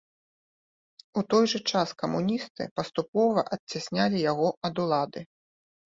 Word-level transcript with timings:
У 1.21 1.23
той 1.33 1.45
жа 1.51 1.59
час 1.73 1.93
камуністы 2.01 2.69
паступова 2.81 3.47
адцяснялі 3.55 4.17
яго 4.31 4.47
ад 4.69 4.75
улады. 4.87 5.21